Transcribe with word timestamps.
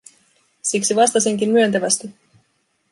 Siksi 0.61 0.95
vastasinkin 0.95 1.51
myöntävästi: 1.53 2.13